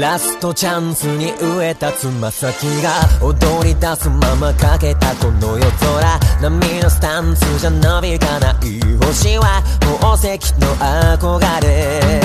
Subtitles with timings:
[0.00, 2.90] ラストチャンスに植えたつま先が
[3.24, 12.20] 踊り出すままかけたこの夜空波のスタンスじゃ伸びかない星は宝石の憧れ。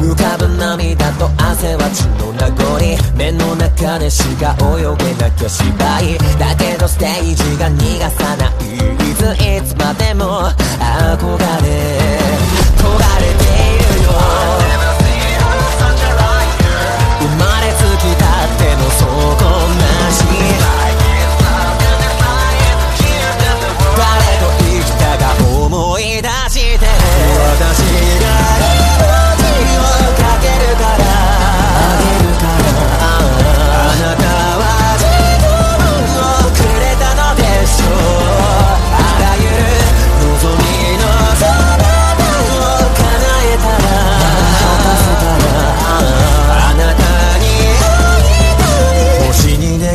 [0.00, 5.70] 浮かぶ涙と汗は血の名残目の中でしか泳げなきゃ芝
[6.00, 8.50] 居だけどステージが逃がさない。
[9.10, 10.50] いついつまでも
[10.80, 12.43] 憧れ。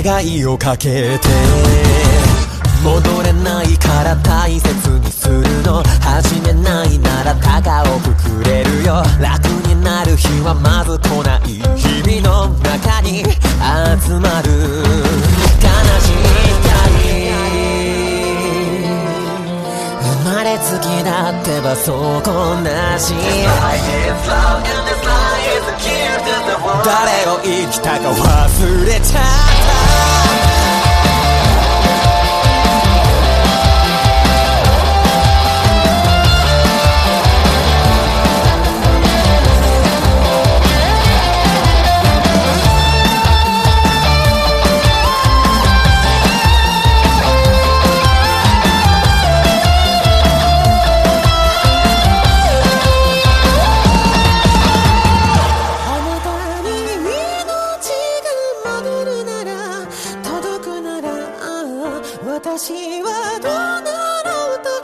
[0.09, 1.29] 願いをかけて
[2.83, 3.77] 戻れない。
[3.77, 6.97] から大切にするの始めない。
[6.97, 11.61] なら高をくくれるよ楽になる日はまず来ない。
[11.77, 14.49] 日々の中に集まる
[15.61, 15.69] 悲
[16.01, 16.17] しい。
[16.65, 16.89] 光
[20.01, 21.91] 生まれつきだってばそ
[22.23, 23.13] こなし
[26.85, 28.28] 誰を生きたか
[62.59, 63.89] 私はどうな
[64.29, 64.78] ろうと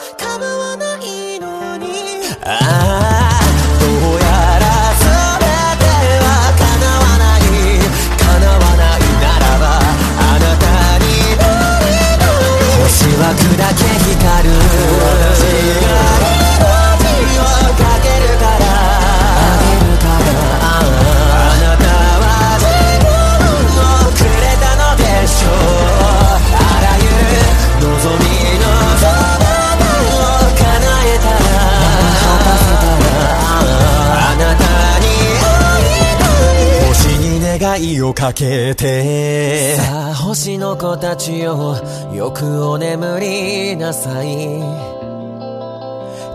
[37.75, 39.75] 願いをかけて。
[39.75, 41.75] さあ星の子たちよ
[42.13, 44.59] よくお眠りなさい。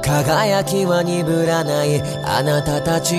[0.03, 3.15] 輝きは鈍らないあなたたち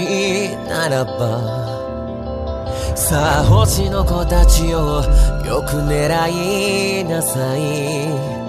[0.68, 2.96] ならば。
[2.96, 5.02] さあ星の子たちよ
[5.46, 8.42] よく狙いなさい。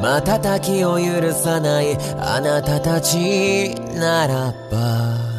[0.00, 5.37] 瞬きを許さないあなたたちならば。